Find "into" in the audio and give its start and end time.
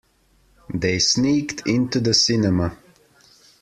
1.67-1.99